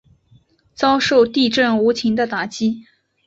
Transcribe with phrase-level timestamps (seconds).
[0.73, 2.85] 遭受地震无情的打击